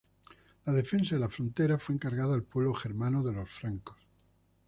[0.65, 3.97] La defensa de la frontera fue encargada al pueblo germano de los francos.